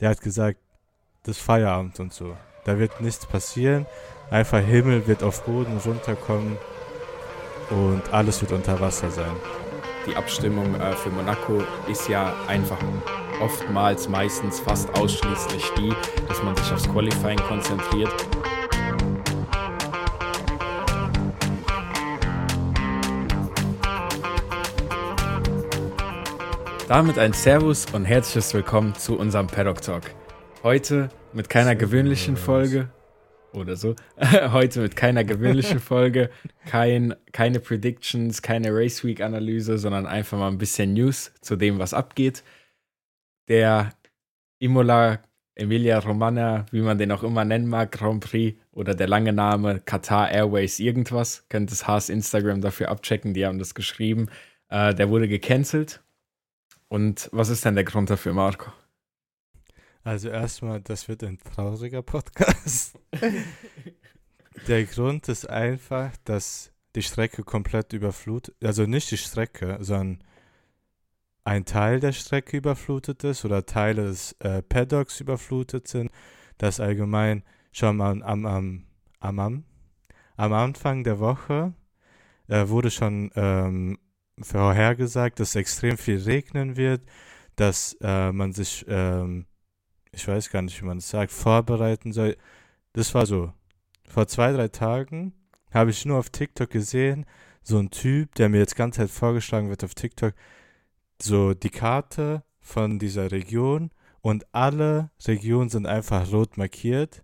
[0.00, 0.58] der hat gesagt,
[1.22, 2.36] das ist Feierabend und so.
[2.64, 3.86] Da wird nichts passieren.
[4.30, 6.56] Einfach Himmel wird auf Boden runterkommen
[7.70, 9.32] und alles wird unter Wasser sein.
[10.06, 12.78] Die Abstimmung äh, für Monaco ist ja einfach
[13.40, 15.92] oftmals, meistens fast ausschließlich die,
[16.28, 18.12] dass man sich aufs Qualifying konzentriert.
[26.90, 30.10] Damit ein Servus und herzliches Willkommen zu unserem Paddock Talk.
[30.64, 32.88] Heute mit keiner gewöhnlichen Folge
[33.52, 33.94] oder so.
[34.50, 36.30] Heute mit keiner gewöhnlichen Folge,
[36.66, 41.78] kein, keine Predictions, keine Race Week Analyse, sondern einfach mal ein bisschen News zu dem,
[41.78, 42.42] was abgeht.
[43.46, 43.92] Der
[44.58, 45.20] Imola
[45.54, 49.78] Emilia Romana, wie man den auch immer nennen mag, Grand Prix oder der lange Name
[49.78, 54.26] Qatar Airways irgendwas, könnt das Haas Instagram dafür abchecken, die haben das geschrieben.
[54.70, 56.02] Äh, der wurde gecancelt
[56.90, 58.72] und was ist denn der Grund dafür, Marco?
[60.02, 62.98] Also erstmal, das wird ein trauriger Podcast.
[64.66, 70.24] der Grund ist einfach, dass die Strecke komplett überflutet, also nicht die Strecke, sondern
[71.44, 76.10] ein Teil der Strecke überflutet ist oder Teile des äh, Paddocks überflutet sind,
[76.58, 78.84] dass allgemein schon mal am, am,
[79.20, 79.64] am, am,
[80.36, 81.72] am Anfang der Woche
[82.48, 83.96] äh, wurde schon ähm,
[84.44, 87.02] vorhergesagt, dass extrem viel regnen wird,
[87.56, 89.46] dass äh, man sich, ähm,
[90.12, 92.36] ich weiß gar nicht, wie man es sagt, vorbereiten soll.
[92.92, 93.52] Das war so.
[94.08, 95.34] Vor zwei, drei Tagen
[95.72, 97.26] habe ich nur auf TikTok gesehen,
[97.62, 100.34] so ein Typ, der mir jetzt ganz Zeit vorgeschlagen wird auf TikTok,
[101.20, 107.22] so die Karte von dieser Region und alle Regionen sind einfach rot markiert,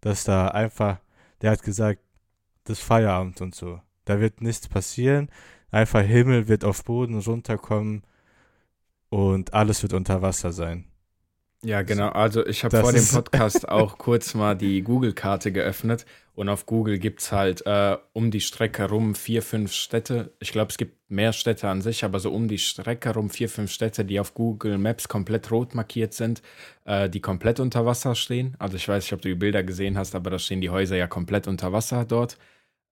[0.00, 0.98] dass da einfach,
[1.40, 2.00] der hat gesagt,
[2.64, 3.80] das Feierabend und so.
[4.04, 5.30] Da wird nichts passieren
[5.70, 8.02] einfach Himmel wird auf Boden runterkommen
[9.08, 10.84] und alles wird unter Wasser sein.
[11.64, 12.10] Ja, genau.
[12.10, 16.98] Also ich habe vor dem Podcast auch kurz mal die Google-Karte geöffnet und auf Google
[16.98, 20.34] gibt es halt äh, um die Strecke rum vier, fünf Städte.
[20.38, 23.48] Ich glaube, es gibt mehr Städte an sich, aber so um die Strecke rum vier,
[23.48, 26.42] fünf Städte, die auf Google Maps komplett rot markiert sind,
[26.84, 28.54] äh, die komplett unter Wasser stehen.
[28.58, 30.96] Also ich weiß nicht, ob du die Bilder gesehen hast, aber da stehen die Häuser
[30.96, 32.36] ja komplett unter Wasser dort.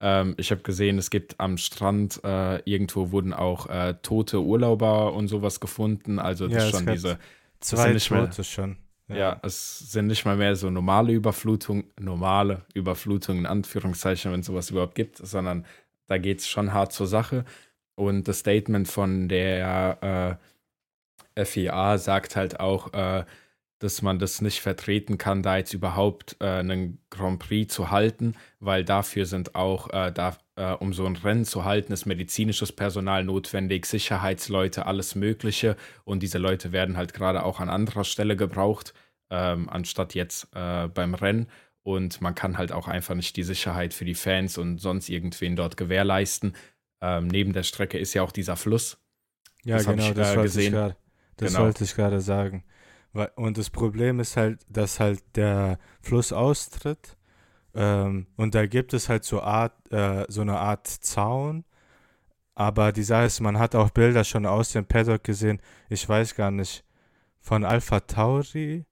[0.01, 5.13] Ähm, ich habe gesehen, es gibt am Strand äh, irgendwo wurden auch äh, tote Urlauber
[5.13, 6.19] und sowas gefunden.
[6.19, 7.17] Also das ja, schon diese
[7.59, 8.77] zwei nicht Tote schon.
[9.07, 9.15] Ja.
[9.15, 9.39] ja.
[9.43, 14.69] es sind nicht mal mehr so normale Überflutungen, normale Überflutungen in Anführungszeichen, wenn es sowas
[14.69, 15.65] überhaupt gibt, sondern
[16.07, 17.45] da geht es schon hart zur Sache.
[17.95, 20.39] Und das Statement von der
[21.35, 23.25] äh, FIA sagt halt auch, äh,
[23.79, 28.35] dass man das nicht vertreten kann, da jetzt überhaupt äh, einen Grand Prix zu halten,
[28.59, 32.71] weil dafür sind auch, äh, da, äh, um so ein Rennen zu halten, ist medizinisches
[32.71, 35.75] Personal notwendig, Sicherheitsleute, alles Mögliche.
[36.05, 38.93] Und diese Leute werden halt gerade auch an anderer Stelle gebraucht,
[39.29, 41.47] ähm, anstatt jetzt äh, beim Rennen.
[41.83, 45.55] Und man kann halt auch einfach nicht die Sicherheit für die Fans und sonst irgendwen
[45.55, 46.55] dort gewährleisten.
[47.01, 48.97] Ähm, neben der Strecke ist ja auch dieser Fluss.
[49.63, 50.97] Ja, das genau, ich, das, wollte ich grad,
[51.37, 51.65] das genau.
[51.65, 52.63] wollte ich gerade sagen.
[53.35, 57.17] Und das Problem ist halt, dass halt der Fluss austritt
[57.75, 61.65] ähm, und da gibt es halt so, Art, äh, so eine Art Zaun.
[62.55, 66.35] Aber die Sache ist, man hat auch Bilder schon aus dem Paddock gesehen, ich weiß
[66.35, 66.85] gar nicht,
[67.41, 68.85] von Alpha Tauri,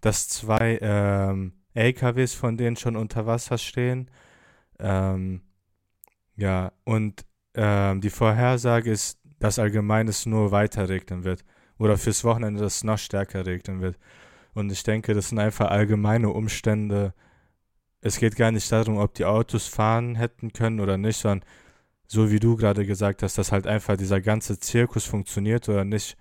[0.00, 4.10] dass zwei ähm, LKWs von denen schon unter Wasser stehen.
[4.78, 5.42] Ähm,
[6.36, 11.44] ja, und ähm, die Vorhersage ist, dass allgemein es nur weiter regnen wird
[11.80, 13.96] oder fürs Wochenende das noch stärker regnen wird.
[14.52, 17.14] Und ich denke, das sind einfach allgemeine Umstände.
[18.02, 21.48] Es geht gar nicht darum, ob die Autos fahren hätten können oder nicht, sondern
[22.06, 26.18] so wie du gerade gesagt hast, dass halt einfach dieser ganze Zirkus funktioniert oder nicht.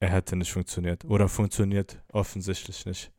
[0.00, 3.12] Er hätte nicht funktioniert oder funktioniert offensichtlich nicht.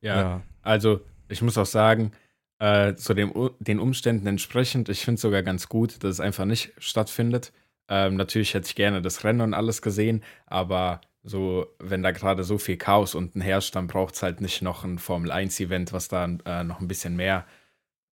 [0.00, 0.42] Ja, ja.
[0.62, 2.12] also ich muss auch sagen,
[2.60, 6.44] äh, zu dem, den Umständen entsprechend, ich finde es sogar ganz gut, dass es einfach
[6.44, 7.52] nicht stattfindet.
[7.88, 12.44] Ähm, natürlich hätte ich gerne das Rennen und alles gesehen, aber so, wenn da gerade
[12.44, 16.24] so viel Chaos unten herrscht, dann braucht es halt nicht noch ein Formel-1-Event, was da
[16.44, 17.46] äh, noch ein bisschen mehr,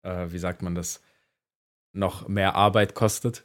[0.02, 1.02] äh, wie sagt man das,
[1.92, 3.44] noch mehr Arbeit kostet.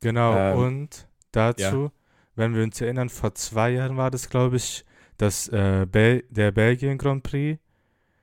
[0.00, 1.92] Genau, ähm, und dazu, ja.
[2.36, 4.84] wenn wir uns erinnern, vor zwei Jahren war das, glaube ich,
[5.16, 7.60] das, äh, Bel der Belgien Grand Prix.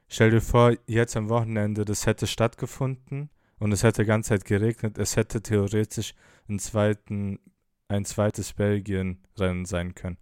[0.07, 3.29] Stell dir vor, jetzt am Wochenende, das hätte stattgefunden
[3.65, 4.99] und es hätte die ganze Zeit geregnet.
[4.99, 6.13] Es hätte theoretisch
[6.47, 7.39] einen zweiten,
[7.87, 10.19] ein zweites Belgien-Rennen sein können.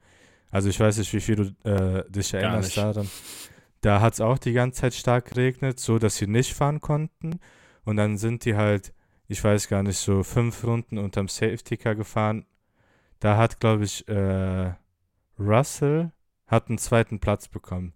[0.49, 3.09] Also ich weiß nicht, wie viel du äh, dich erinnerst daran.
[3.81, 7.41] Da hat es auch die ganze Zeit stark geregnet, so dass sie nicht fahren konnten.
[7.83, 8.93] Und dann sind die halt,
[9.27, 12.45] ich weiß gar nicht, so fünf Runden unterm Safety Car gefahren.
[13.19, 14.73] Da hat, glaube ich, äh,
[15.37, 16.13] Russell
[16.47, 17.93] hat einen zweiten Platz bekommen.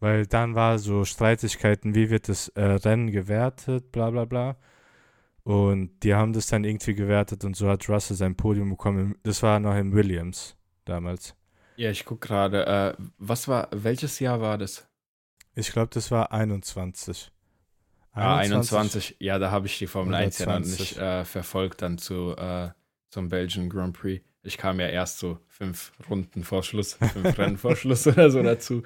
[0.00, 4.56] Weil dann war so Streitigkeiten, wie wird das äh, Rennen gewertet, bla bla bla.
[5.42, 9.16] Und die haben das dann irgendwie gewertet und so hat Russell sein Podium bekommen.
[9.22, 11.34] Das war noch in Williams damals.
[11.76, 12.66] Ja, ich gucke gerade.
[12.66, 14.86] Äh, was war, welches Jahr war das?
[15.54, 17.32] Ich glaube, das war 21.
[18.12, 19.16] Ah, 21.
[19.18, 20.80] Ja, da habe ich die Formel 1 ja 120.
[20.80, 22.70] nicht äh, verfolgt, dann zu, äh,
[23.08, 24.24] zum Belgian Grand Prix.
[24.42, 28.42] Ich kam ja erst so fünf Runden vor Schluss, fünf Rennen vor Schluss oder so
[28.42, 28.82] dazu.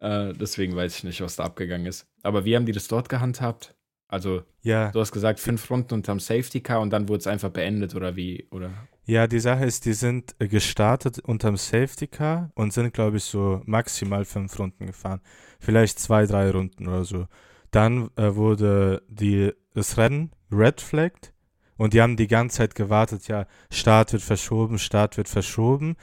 [0.00, 2.06] Äh, deswegen weiß ich nicht, was da abgegangen ist.
[2.22, 3.74] Aber wie haben die das dort gehandhabt?
[4.08, 7.50] Also, Ja, du hast gesagt, fünf Runden unterm Safety Car und dann wurde es einfach
[7.50, 8.48] beendet oder wie?
[8.50, 8.70] Oder?
[9.04, 13.24] ja, die Sache ist, die sind äh, gestartet unterm Safety Car und sind, glaube ich,
[13.24, 15.20] so maximal fünf Runden gefahren.
[15.60, 17.26] Vielleicht zwei, drei Runden oder so.
[17.70, 21.34] Dann äh, wurde die, das Rennen red flagged
[21.76, 25.96] und die haben die ganze Zeit gewartet, ja, Start wird verschoben, Start wird verschoben.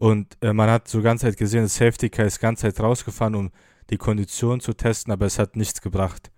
[0.00, 3.34] Und äh, man hat so ganze Zeit gesehen, das Safety Car ist ganze Zeit rausgefahren,
[3.34, 3.50] um
[3.90, 6.32] die Kondition zu testen, aber es hat nichts gebracht.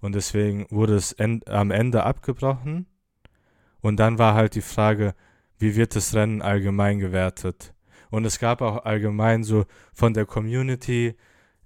[0.00, 2.86] Und deswegen wurde es end, am Ende abgebrochen.
[3.80, 5.16] Und dann war halt die Frage,
[5.58, 7.74] wie wird das Rennen allgemein gewertet?
[8.10, 11.16] Und es gab auch allgemein so von der Community,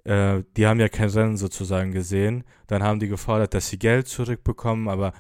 [0.05, 2.45] äh, die haben ja kein Rennen sozusagen gesehen.
[2.67, 5.13] Dann haben die gefordert, dass sie Geld zurückbekommen, aber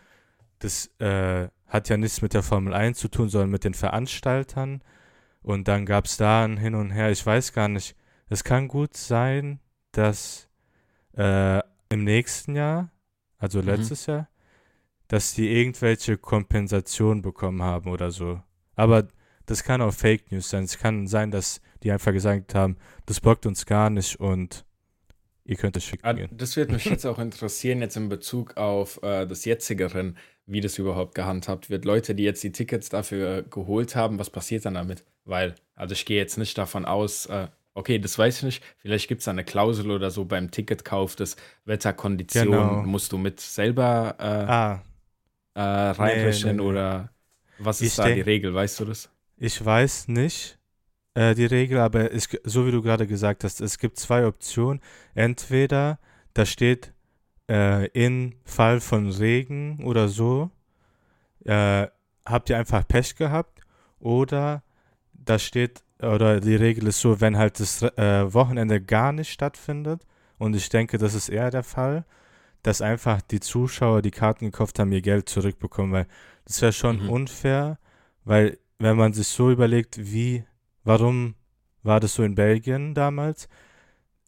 [0.60, 4.82] das äh, hat ja nichts mit der Formel 1 zu tun, sondern mit den Veranstaltern.
[5.42, 7.10] Und dann gab es da ein Hin und Her.
[7.10, 7.96] Ich weiß gar nicht.
[8.28, 9.60] Es kann gut sein,
[9.92, 10.48] dass
[11.16, 11.58] äh,
[11.90, 12.90] im nächsten Jahr,
[13.38, 13.66] also Mhm.
[13.66, 14.28] letztes Jahr,
[15.08, 18.40] dass die irgendwelche Kompensation bekommen haben oder so.
[18.76, 19.08] Aber
[19.46, 20.64] das kann auch Fake News sein.
[20.64, 24.64] Es kann sein, dass die einfach gesagt haben, das bockt uns gar nicht und
[25.44, 29.02] ihr könnt es schicken Ah, das wird mich jetzt auch interessieren, jetzt in Bezug auf
[29.02, 30.16] äh, das jetzige Rennen,
[30.46, 31.84] wie das überhaupt gehandhabt wird.
[31.84, 35.04] Leute, die jetzt die Tickets dafür geholt haben, was passiert dann damit?
[35.24, 39.08] Weil, also ich gehe jetzt nicht davon aus, äh, okay, das weiß ich nicht, vielleicht
[39.08, 42.82] gibt es eine Klausel oder so beim Ticketkauf, das Wetterkondition Genau.
[42.82, 44.82] musst du mit selber äh, Ah,
[45.54, 46.68] äh, reinrechnen nee, nee.
[46.68, 47.10] oder
[47.58, 49.10] was ist Ich da die Regel, weißt du das?
[49.36, 50.58] Ich weiß nicht
[51.14, 54.80] äh, die Regel, aber es, so wie du gerade gesagt hast, es gibt zwei Optionen.
[55.14, 55.98] Entweder
[56.34, 56.91] da steht
[57.52, 60.50] äh, in Fall von Regen oder so,
[61.44, 61.86] äh,
[62.24, 63.60] habt ihr einfach Pech gehabt,
[64.00, 64.62] oder
[65.12, 70.06] da steht, oder die Regel ist so, wenn halt das äh, Wochenende gar nicht stattfindet,
[70.38, 72.04] und ich denke, das ist eher der Fall,
[72.62, 76.06] dass einfach die Zuschauer, die Karten gekauft haben, ihr Geld zurückbekommen, weil
[76.46, 77.10] das wäre schon Mhm.
[77.10, 77.78] unfair,
[78.24, 80.44] weil wenn man sich so überlegt, wie,
[80.84, 81.34] warum
[81.84, 83.48] war das so in Belgien damals?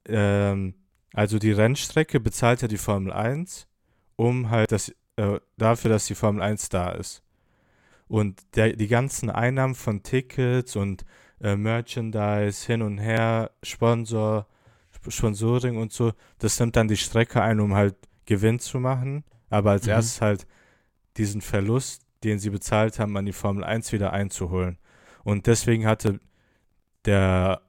[0.06, 0.74] Ähm,
[1.14, 3.68] also die Rennstrecke bezahlt ja die Formel 1,
[4.16, 7.22] um halt das, äh, dafür, dass die Formel 1 da ist.
[8.08, 11.04] Und der, die ganzen Einnahmen von Tickets und
[11.40, 14.46] äh, Merchandise hin und her, Sponsor,
[14.94, 17.96] Sp- Sponsoring und so, das nimmt dann die Strecke ein, um halt
[18.26, 19.24] Gewinn zu machen.
[19.50, 19.92] Aber als Mhm.
[19.92, 20.46] erstes halt
[21.18, 24.78] diesen Verlust, den sie bezahlt haben, an die Formel 1 wieder einzuholen.
[25.24, 26.20] Und deswegen hatte
[27.06, 27.60] der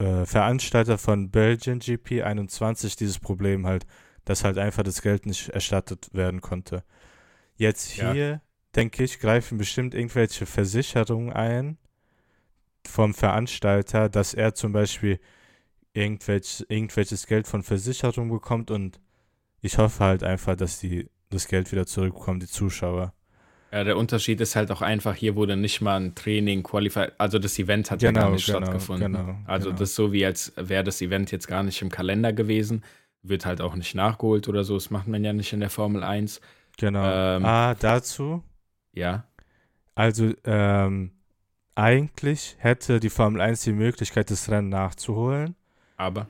[0.00, 3.86] äh, Veranstalter von Belgian GP 21 dieses Problem halt,
[4.24, 6.84] dass halt einfach das Geld nicht erstattet werden konnte.
[7.56, 8.12] Jetzt Ja.
[8.12, 8.40] hier,
[8.74, 11.78] denke ich, greifen bestimmt irgendwelche Versicherungen ein
[12.86, 15.20] vom Veranstalter, dass er zum Beispiel
[15.92, 19.00] irgendwelch, irgendwelches Geld von Versicherung bekommt und
[19.60, 23.12] ich hoffe halt einfach, dass die das Geld wieder zurückbekommen, die Zuschauer.
[23.72, 27.38] Ja, der Unterschied ist halt auch einfach, hier wurde nicht mal ein Training qualifiziert, also
[27.38, 29.12] das Event hat ja Genau, gar nicht genau, stattgefunden.
[29.12, 29.78] genau, also genau.
[29.78, 32.82] das ist so wie, als wäre das Event jetzt gar nicht im Kalender gewesen,
[33.22, 36.02] wird halt auch nicht nachgeholt oder so, das macht man ja nicht in der Formel
[36.02, 36.40] 1.
[36.78, 37.04] Genau.
[37.04, 38.42] Ähm, ah, dazu,
[38.92, 39.24] Ja,
[39.94, 41.12] also ähm,
[41.76, 45.54] eigentlich hätte die Formel 1 die Möglichkeit, das Rennen nachzuholen,
[45.96, 46.26] aber,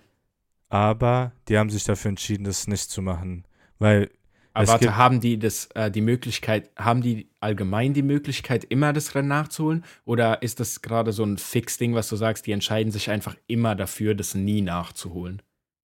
[0.69, 3.45] aber die haben sich dafür entschieden, das nicht zu machen.
[3.79, 4.11] Weil,
[4.53, 9.15] aber warte, haben die das, äh, die Möglichkeit, haben die allgemein die Möglichkeit, immer das
[9.15, 9.85] Rennen nachzuholen?
[10.05, 13.75] Oder ist das gerade so ein Fix-Ding, was du sagst, die entscheiden sich einfach immer
[13.75, 15.43] dafür, das nie nachzuholen?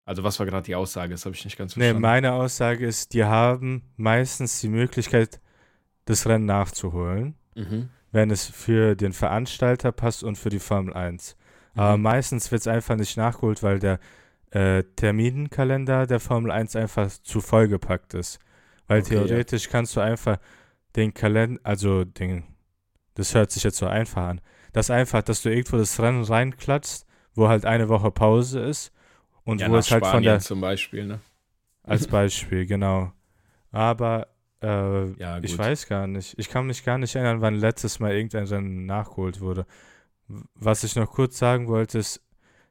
[0.05, 1.13] Also was war gerade die Aussage?
[1.13, 2.03] Das habe ich nicht ganz nee, verstanden.
[2.03, 5.41] meine Aussage ist, die haben meistens die Möglichkeit,
[6.05, 7.89] das Rennen nachzuholen, mhm.
[8.11, 11.37] wenn es für den Veranstalter passt und für die Formel 1.
[11.75, 12.03] Aber Mhm.
[12.03, 13.99] meistens wird es einfach nicht nachgeholt, weil der
[14.51, 18.39] äh, Terminkalender der Formel 1 einfach zu vollgepackt ist.
[18.93, 19.27] Weil Okay, ja.
[19.27, 20.39] theoretisch kannst du einfach
[20.97, 22.45] den Kalender, also den,
[23.15, 24.41] das hört sich jetzt so einfach an,
[24.73, 28.93] das einfach, dass du irgendwo das Rennen reinklatschst, wo halt eine Woche Pause ist
[29.45, 31.21] und Ja, wo es halt von Spanien der, zum Beispiel, ne?
[31.83, 33.13] als Beispiel, genau.
[33.71, 34.29] Aber
[34.63, 36.39] äh, Ja, ich weiß gar nicht.
[36.39, 39.67] Ich kann mich gar nicht erinnern, wann letztes Mal irgendein Rennen nachgeholt wurde.
[40.55, 42.23] Was ich noch kurz sagen wollte, ist,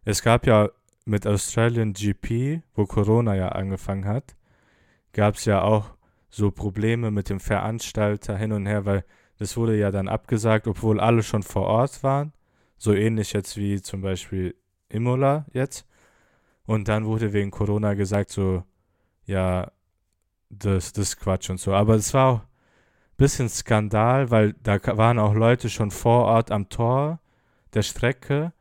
[0.05, 0.69] es gab ja
[1.05, 4.35] mit Australian GP, wo Corona ja angefangen hat,
[5.13, 5.95] gab es ja auch
[6.31, 9.05] so Probleme mit dem Veranstalter hin und her, weil
[9.37, 12.33] das wurde ja dann abgesagt, obwohl alle schon vor Ort waren.
[12.77, 14.55] So ähnlich jetzt wie zum Beispiel
[14.89, 15.85] Imola jetzt.
[16.65, 18.63] Und dann wurde wegen Corona gesagt, so,
[19.25, 19.71] ja,
[20.49, 21.73] das, das ist Quatsch und so.
[21.73, 26.49] Aber es war auch ein bisschen Skandal, weil da waren auch Leute schon vor Ort
[26.49, 27.19] am Tor
[27.73, 28.53] der Strecke.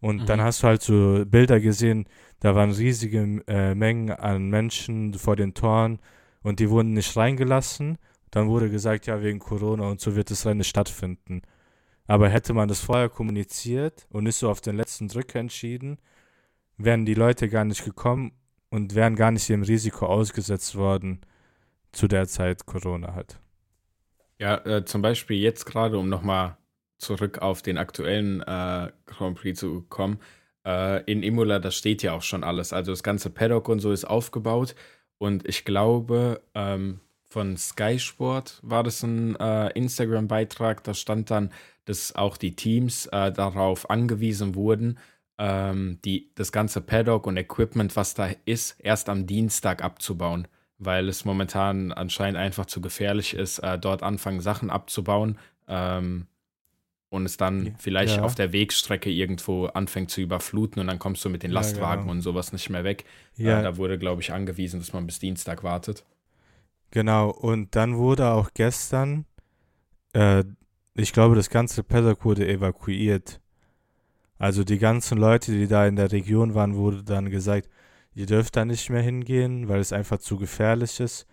[0.00, 0.26] Und mhm.
[0.26, 2.06] dann hast du halt so Bilder gesehen,
[2.40, 5.98] da waren riesige äh, Mengen an Menschen vor den Toren
[6.42, 7.98] und die wurden nicht reingelassen.
[8.30, 11.42] Dann wurde gesagt, ja, wegen Corona und so wird das Rennen stattfinden.
[12.06, 15.98] Aber hätte man das vorher kommuniziert und nicht so auf den letzten Drücker entschieden,
[16.76, 18.32] wären die Leute gar nicht gekommen
[18.70, 21.20] und wären gar nicht dem Risiko ausgesetzt worden,
[21.92, 23.40] zu der Zeit Corona hat.
[24.38, 26.56] Ja, äh, zum Beispiel jetzt gerade, um nochmal
[26.98, 30.18] zurück auf den aktuellen äh, Grand Prix zu kommen,
[30.64, 32.72] äh, in Imola, da steht ja auch schon alles.
[32.72, 34.74] Also das ganze Paddock und so ist aufgebaut
[35.20, 41.52] und ich glaube, ähm, von Sky Sport war das ein äh, Instagram-Beitrag, da stand dann,
[41.84, 44.98] dass auch die Teams äh, darauf angewiesen wurden,
[45.36, 50.48] ähm, die, das ganze Paddock und Equipment, was da ist, erst am Dienstag abzubauen,
[50.78, 55.38] weil es momentan anscheinend einfach zu gefährlich ist, äh, dort anfangen, Sachen abzubauen.
[55.68, 56.28] Ähm,
[57.10, 57.72] und es dann ja.
[57.78, 58.22] vielleicht ja.
[58.22, 61.96] auf der Wegstrecke irgendwo anfängt zu überfluten und dann kommst du mit den Lastwagen ja,
[62.02, 62.12] genau.
[62.12, 63.04] und sowas nicht mehr weg.
[63.36, 63.60] Ja.
[63.60, 66.04] Äh, da wurde, glaube ich, angewiesen, dass man bis Dienstag wartet.
[66.90, 69.26] Genau, und dann wurde auch gestern,
[70.12, 70.44] äh,
[70.94, 73.40] ich glaube, das ganze Paddock wurde evakuiert
[74.40, 77.68] also die ganzen Leute, die da in der Region waren, wurde dann gesagt,
[78.14, 81.26] ihr dürft da nicht mehr hingehen, weil es einfach zu gefährlich ist.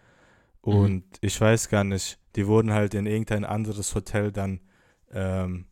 [0.66, 0.74] Mhm.
[0.74, 1.18] Und mhm.
[1.22, 4.60] ich weiß gar nicht, die wurden halt in irgendein anderes Hotel dann
[5.14, 5.67] ähm,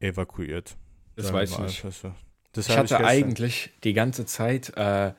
[0.00, 0.76] evakuiert.
[1.16, 1.94] Das weiß ich nicht.
[1.94, 2.12] So.
[2.52, 5.12] Das ich hatte ich eigentlich die ganze Zeit, äh,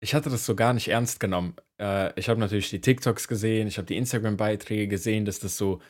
[0.00, 1.54] ich hatte das so gar nicht ernst genommen.
[1.78, 5.80] Äh, ich habe natürlich die TikToks gesehen, ich habe die Instagram-Beiträge gesehen, dass das so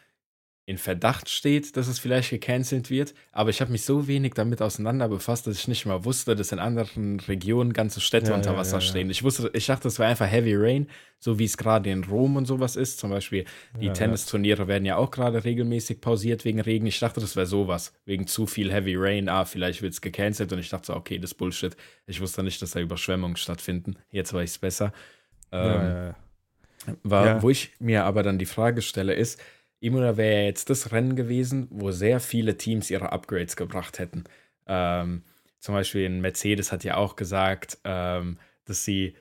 [0.66, 4.62] in Verdacht steht, dass es vielleicht gecancelt wird, aber ich habe mich so wenig damit
[4.62, 8.56] auseinander befasst, dass ich nicht mal wusste, dass in anderen Regionen ganze Städte ja, unter
[8.56, 9.11] Wasser ja, ja, stehen.
[9.11, 12.37] Ich wusste, ich dachte, es wäre einfach Heavy Rain, so wie es gerade in Rom
[12.37, 12.99] und sowas ist.
[12.99, 13.44] Zum Beispiel
[13.78, 16.87] die Tennisturniere werden ja auch gerade regelmäßig pausiert wegen Regen.
[16.87, 19.28] Ich dachte, das wäre sowas, wegen zu viel Heavy Rain.
[19.28, 21.76] Ah, vielleicht wird es gecancelt und ich dachte so, okay, das ist Bullshit.
[22.06, 23.97] Ich wusste nicht, dass da Überschwemmungen stattfinden.
[24.11, 24.92] Jetzt weiß ich es besser.
[25.52, 26.14] Ähm,
[27.02, 29.40] war, Wo ich mir aber dann die Frage stelle, ist,
[29.85, 34.25] Imola wäre jetzt das Rennen gewesen, wo sehr viele Teams ihre Upgrades gebracht hätten.
[34.67, 35.23] Ähm,
[35.61, 39.14] zum Beispiel ein Mercedes hat ja auch gesagt, ähm, dass sie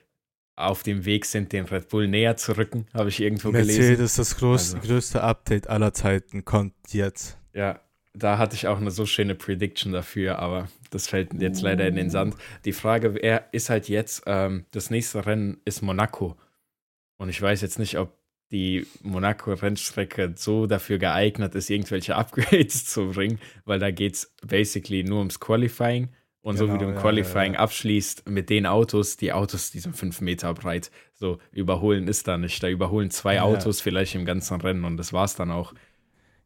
[0.56, 3.90] auf dem Weg sind, den Red Bull näher zu rücken, habe ich irgendwo Mercedes, gelesen.
[3.90, 7.38] Mercedes, das größte, also, größte Update aller Zeiten, kommt jetzt.
[7.52, 7.80] Ja,
[8.14, 11.96] da hatte ich auch eine so schöne Prediction dafür, aber das fällt jetzt leider in
[11.96, 12.36] den Sand.
[12.64, 13.08] Die Frage
[13.50, 16.36] ist halt jetzt, ähm, das nächste Rennen ist Monaco.
[17.16, 18.16] Und ich weiß jetzt nicht, ob
[18.50, 25.02] die Monaco-Rennstrecke so dafür geeignet ist, irgendwelche Upgrades zu bringen, weil da geht es basically
[25.02, 26.10] nur ums Qualifying.
[26.40, 27.60] Und genau, so wie genau, du im Qualifying ja, ja.
[27.60, 30.90] abschließt mit den Autos, die Autos, die sind fünf Meter breit.
[31.14, 32.62] So überholen ist da nicht.
[32.62, 35.72] Da überholen zwei Autos vielleicht im ganzen Rennen und das war's dann auch.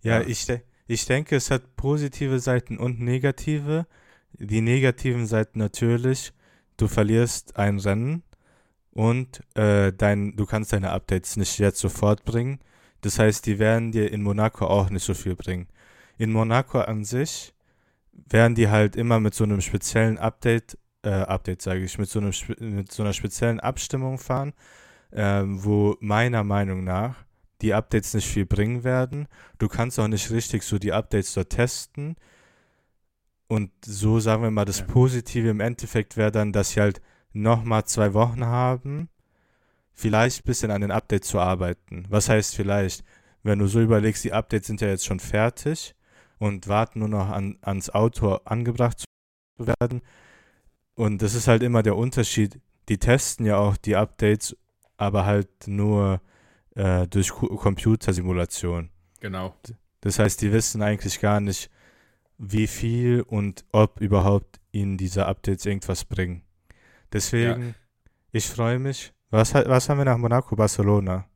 [0.02, 3.86] Ja, Ich, de ich denke, es hat positive Seiten und negative.
[4.32, 6.32] Die negativen Seiten natürlich,
[6.76, 8.22] du verlierst ein Rennen,
[8.92, 12.61] und äh, dein, du kannst deine Updates nicht jetzt sofort bringen.
[13.00, 15.68] Das heißt, die werden dir in Monaco auch nicht so viel bringen.
[16.16, 17.54] In Monaco an sich
[18.12, 22.18] werden die halt immer mit so einem speziellen Update, äh, Update sage ich, mit so,
[22.18, 24.52] einem, mit so einer speziellen Abstimmung fahren,
[25.12, 27.25] äh, wo meiner Meinung nach
[27.62, 29.28] die Updates nicht viel bringen werden.
[29.59, 32.16] Du kannst auch nicht richtig so die Updates dort testen.
[33.49, 37.00] Und so sagen wir mal, das Positive im Endeffekt wäre dann, dass sie halt
[37.32, 39.08] nochmal zwei Wochen haben,
[39.92, 42.04] vielleicht ein bisschen an den Updates zu arbeiten.
[42.08, 43.04] Was heißt vielleicht?
[43.42, 45.94] Wenn du so überlegst, die Updates sind ja jetzt schon fertig
[46.38, 50.02] und warten nur noch an, ans Auto angebracht zu werden.
[50.94, 52.61] Und das ist halt immer der Unterschied.
[52.88, 54.56] Die testen ja auch die Updates,
[54.97, 56.20] aber halt nur
[56.75, 58.90] äh, durch Computersimulation.
[59.20, 59.54] Genau.
[60.00, 61.70] Das heißt, die wissen eigentlich gar nicht,
[62.38, 66.42] wie viel und ob überhaupt ihnen diese Updates irgendwas bringen.
[67.12, 67.74] Deswegen, ja.
[68.32, 69.12] ich freue mich.
[69.30, 70.56] Was, was haben wir nach Monaco?
[70.56, 71.26] Barcelona.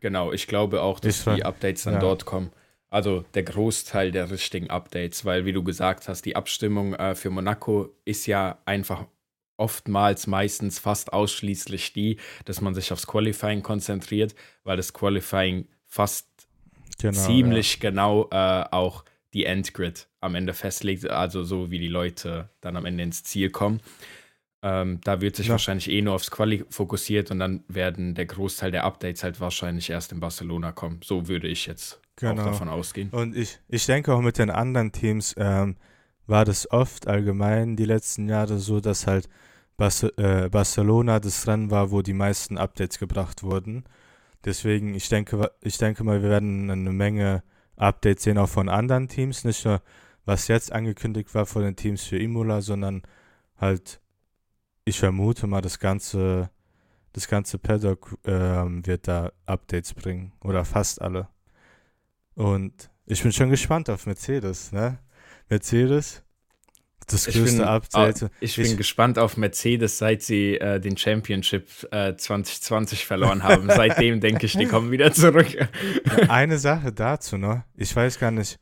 [0.00, 2.00] Genau, ich glaube auch, dass die Updates dann ja.
[2.00, 2.50] dort kommen.
[2.90, 7.28] Also der Großteil der richtigen Updates, weil wie du gesagt hast, die Abstimmung äh, für
[7.28, 9.06] Monaco ist ja einfach
[9.58, 14.34] oftmals, meistens fast ausschließlich die, dass man sich aufs Qualifying konzentriert,
[14.64, 16.28] weil das Qualifying fast
[16.98, 17.90] genau, ziemlich ja.
[17.90, 22.86] genau äh, auch die Endgrid am Ende festlegt, also so wie die Leute dann am
[22.86, 23.80] Ende ins Ziel kommen.
[24.60, 25.52] Ähm, da wird sich ja.
[25.52, 29.88] wahrscheinlich eh nur aufs Quali fokussiert und dann werden der Großteil der Updates halt wahrscheinlich
[29.90, 31.00] erst in Barcelona kommen.
[31.04, 32.42] So würde ich jetzt genau.
[32.42, 33.10] auch davon ausgehen.
[33.10, 35.76] Und ich, ich denke auch mit den anderen Teams ähm,
[36.26, 39.28] war das oft allgemein die letzten Jahre so, dass halt
[39.76, 43.84] Bas äh, Barcelona das Rennen war, wo die meisten Updates gebracht wurden.
[44.44, 47.44] Deswegen, ich denke, ich denke mal, wir werden eine Menge
[47.76, 49.44] Updates sehen, auch von anderen Teams.
[49.44, 49.80] Nicht nur,
[50.24, 53.02] was jetzt angekündigt war von den Teams für Imola, sondern
[53.56, 54.00] halt
[54.88, 56.50] ich vermute mal, das ganze,
[57.12, 60.32] das ganze Paddock äh, wird da Updates bringen.
[60.42, 61.28] Oder fast alle.
[62.34, 64.98] Und ich bin schon gespannt auf Mercedes, ne?
[65.48, 66.22] Mercedes,
[67.06, 68.22] das größte bin, Update.
[68.22, 73.42] Oh, ich, ich bin gespannt auf Mercedes, seit sie äh, den Championship äh, 2020 verloren
[73.42, 73.68] haben.
[73.68, 75.46] Seitdem denke ich, die kommen wieder zurück.
[76.28, 77.62] Eine Sache dazu noch.
[77.76, 78.58] Ich weiß gar nicht,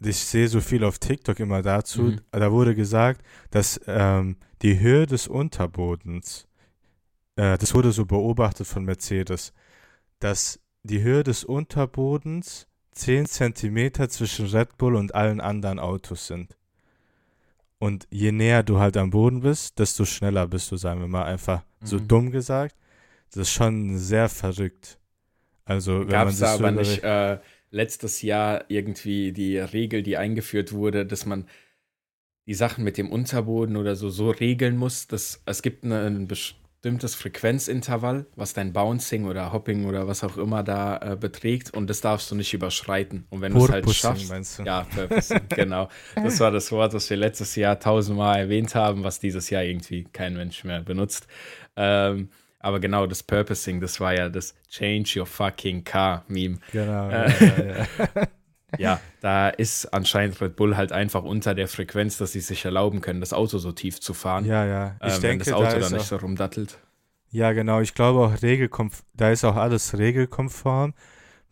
[0.00, 2.02] ich sehe so viel auf TikTok immer dazu.
[2.02, 2.20] Mhm.
[2.30, 6.46] Da wurde gesagt, dass ähm, die Höhe des Unterbodens,
[7.36, 9.52] äh, das wurde so beobachtet von Mercedes,
[10.18, 16.56] dass die Höhe des Unterbodens 10 Zentimeter zwischen Red Bull und allen anderen Autos sind.
[17.78, 21.24] Und je näher du halt am Boden bist, desto schneller bist du, sagen wir mal,
[21.24, 21.86] einfach mhm.
[21.86, 22.74] so dumm gesagt.
[23.30, 24.98] Das ist schon sehr verrückt.
[25.66, 27.38] Also, Gab es da aber nicht äh,
[27.76, 31.46] letztes Jahr irgendwie die Regel, die eingeführt wurde, dass man
[32.46, 36.26] die Sachen mit dem Unterboden oder so so regeln muss, dass es gibt eine, ein
[36.26, 41.90] bestimmtes Frequenzintervall, was dein Bouncing oder Hopping oder was auch immer da äh, beträgt und
[41.90, 43.26] das darfst du nicht überschreiten.
[43.30, 44.62] Und wenn du es halt schaffst, meinst du?
[44.62, 45.88] ja, Purposing, genau.
[46.14, 50.04] Das war das Wort, das wir letztes Jahr tausendmal erwähnt haben, was dieses Jahr irgendwie
[50.04, 51.26] kein Mensch mehr benutzt.
[51.76, 52.30] Ähm,
[52.66, 56.58] aber genau, das Purposing, das war ja das Change Your Fucking Car Meme.
[56.72, 57.08] Genau.
[57.08, 58.28] Äh, ja, ja.
[58.78, 63.00] ja, da ist anscheinend Red Bull halt einfach unter der Frequenz, dass sie sich erlauben
[63.00, 64.44] können, das Auto so tief zu fahren.
[64.44, 64.96] Ja, ja.
[65.06, 66.78] Ich ähm, denke, wenn das Auto da dann nicht auch, so rumdattelt.
[67.30, 67.80] Ja, genau.
[67.80, 68.34] Ich glaube auch
[69.14, 70.94] da ist auch alles regelkonform.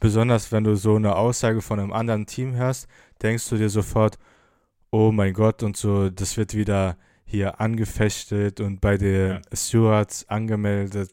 [0.01, 2.89] Besonders wenn du so eine Aussage von einem anderen Team hörst,
[3.23, 4.19] denkst du dir sofort,
[4.91, 6.97] oh mein Gott und so, das wird wieder
[7.35, 9.41] hier angefechtet und bei den ja.
[9.53, 11.11] Stewards angemeldet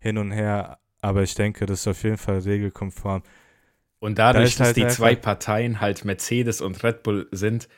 [0.00, 0.78] hin und her.
[1.00, 3.22] Aber ich denke, das ist auf jeden Fall regelkonform.
[4.00, 7.68] Und dadurch, da dass halt die zwei Parteien halt Mercedes und Red Bull sind,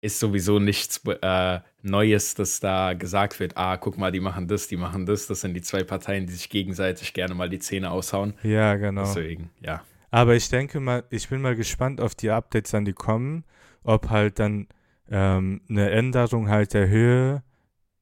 [0.00, 4.68] ist sowieso nichts äh, Neues, dass da gesagt wird, ah, guck mal, die machen das,
[4.68, 5.26] die machen das.
[5.26, 8.34] Das sind die zwei Parteien, die sich gegenseitig gerne mal die Zähne aushauen.
[8.42, 9.02] Ja, genau.
[9.02, 9.82] Deswegen, ja.
[10.10, 13.44] Aber ich denke mal, ich bin mal gespannt auf die Updates, an die kommen,
[13.82, 14.68] ob halt dann
[15.10, 17.42] ähm, eine Änderung halt der Höhe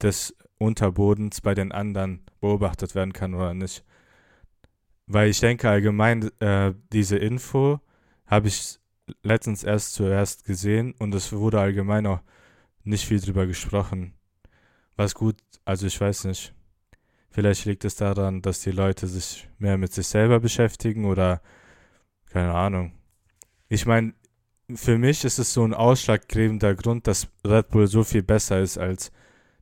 [0.03, 3.85] des Unterbodens bei den anderen beobachtet werden kann oder nicht.
[5.07, 7.81] Weil ich denke allgemein, äh, diese Info
[8.27, 8.79] habe ich
[9.23, 12.21] letztens erst zuerst gesehen und es wurde allgemein auch
[12.83, 14.14] nicht viel drüber gesprochen.
[14.97, 16.55] Was gut, also ich weiß nicht.
[17.31, 21.42] Vielleicht liegt es daran, dass die Leute sich mehr mit sich selber beschäftigen oder
[22.31, 22.92] keine Ahnung.
[23.69, 24.14] Ich meine,
[24.74, 28.79] für mich ist es so ein ausschlaggebender Grund, dass Red Bull so viel besser ist
[28.79, 29.12] als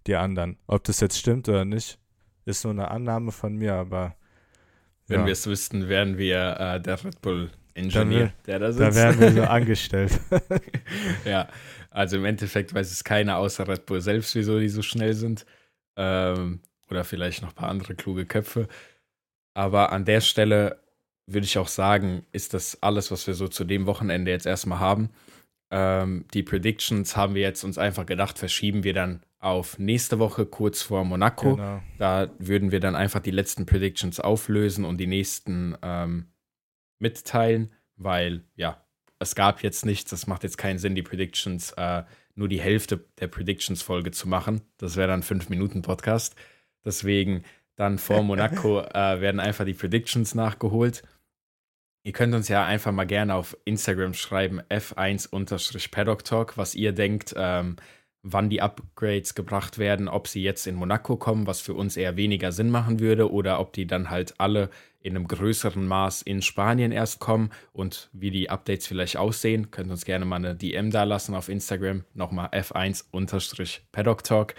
[0.06, 0.58] die anderen.
[0.66, 1.98] Ob das jetzt stimmt oder nicht,
[2.44, 4.16] ist nur eine Annahme von mir, aber
[5.06, 5.26] wenn ja.
[5.26, 8.80] wir es wüssten, wären wir äh, der Red Bull-Ingenieur, der da sitzt.
[8.80, 10.18] Da wären wir so angestellt.
[11.24, 11.48] ja,
[11.90, 15.44] also im Endeffekt weiß es keiner außer Red Bull selbst, wieso die so schnell sind.
[15.96, 18.68] Ähm, oder vielleicht noch ein paar andere kluge Köpfe.
[19.52, 20.80] Aber an der Stelle
[21.26, 24.78] würde ich auch sagen, ist das alles, was wir so zu dem Wochenende jetzt erstmal
[24.78, 25.10] haben.
[25.70, 30.46] Ähm, die Predictions haben wir jetzt uns einfach gedacht, verschieben wir dann auf nächste Woche
[30.46, 31.56] kurz vor Monaco.
[31.56, 31.82] Genau.
[31.98, 36.26] Da würden wir dann einfach die letzten Predictions auflösen und die nächsten ähm,
[36.98, 38.84] mitteilen, weil ja,
[39.18, 40.12] es gab jetzt nichts.
[40.12, 44.62] Es macht jetzt keinen Sinn, die Predictions, äh, nur die Hälfte der Predictions-Folge zu machen.
[44.78, 46.36] Das wäre dann fünf Minuten Podcast.
[46.84, 47.44] Deswegen
[47.76, 51.02] dann vor Monaco äh, werden einfach die Predictions nachgeholt.
[52.06, 57.34] Ihr könnt uns ja einfach mal gerne auf Instagram schreiben, f1-paddock talk, was ihr denkt,
[57.34, 57.76] ähm,
[58.22, 62.16] wann die Upgrades gebracht werden, ob sie jetzt in Monaco kommen, was für uns eher
[62.16, 64.68] weniger Sinn machen würde, oder ob die dann halt alle
[65.00, 69.70] in einem größeren Maß in Spanien erst kommen und wie die Updates vielleicht aussehen.
[69.70, 72.04] Könnt uns gerne mal eine DM da lassen auf Instagram.
[72.12, 74.54] Nochmal F1-Paddock Talk.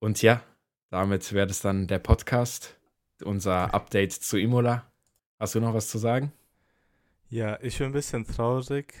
[0.00, 0.42] Und ja,
[0.90, 2.76] damit wäre das dann der Podcast,
[3.24, 4.92] unser Update zu Imola.
[5.40, 6.32] Hast du noch was zu sagen?
[7.32, 8.94] Ja, ich bin ein bisschen traurig,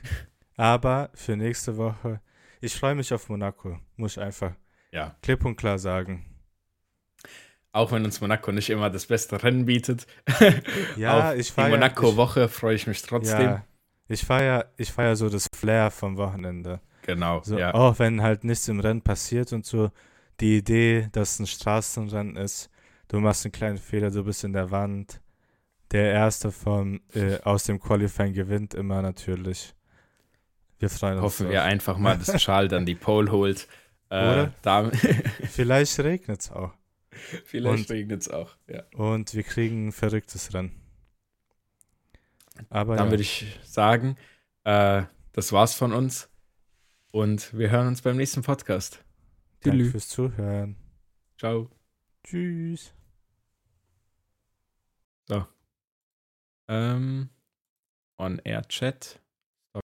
[0.56, 2.20] aber für nächste Woche
[2.64, 4.52] ich freue mich auf Monaco, muss ich einfach
[4.92, 5.16] ja.
[5.20, 6.24] klipp und klar sagen.
[7.72, 10.06] Auch wenn uns Monaco nicht immer das beste Rennen bietet.
[10.96, 11.66] ja, auf ich feiere.
[11.66, 13.40] Die Monaco-Woche freue ich mich trotzdem.
[13.40, 13.64] Ja,
[14.08, 16.80] ich feiere ich feier so das Flair vom Wochenende.
[17.04, 17.74] Genau, So, ja.
[17.74, 19.90] Auch wenn halt nichts im Rennen passiert und so,
[20.38, 22.70] die Idee, dass ein Straßenrennen ist,
[23.08, 25.20] du machst einen kleinen Fehler, du bist in der Wand.
[25.92, 29.74] Der Erste vom, äh, aus dem Qualifying gewinnt immer natürlich.
[30.78, 31.22] Wir freuen uns.
[31.22, 31.52] Hoffen drauf.
[31.52, 33.68] wir einfach mal, dass Charles dann die Pole holt.
[34.08, 34.48] Äh,
[35.50, 36.72] Vielleicht regnet es auch.
[37.44, 38.56] vielleicht regnet es auch.
[38.68, 38.82] Ja.
[38.94, 40.72] Und wir kriegen ein verrücktes Rennen.
[42.68, 44.16] Aber Dann ja, würde ich sagen,
[44.64, 45.02] äh,
[45.32, 46.28] das war's von uns.
[47.10, 49.04] Und wir hören uns beim nächsten Podcast.
[49.60, 50.76] danke fürs Zuhören.
[51.38, 51.70] Ciao.
[52.24, 52.94] Tschüss.
[56.72, 57.28] Ähm,
[58.16, 59.20] On-Air-Chat.